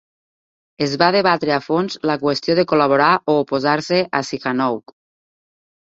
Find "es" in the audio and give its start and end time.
0.85-0.95